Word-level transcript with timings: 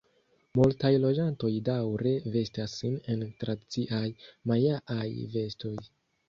Multaj 0.59 0.89
loĝantoj 1.01 1.51
daŭre 1.67 2.13
vestas 2.37 2.73
sin 2.79 2.97
en 3.17 3.21
tradiciaj 3.45 4.01
majaaj 4.53 5.07
vestoj. 5.37 5.77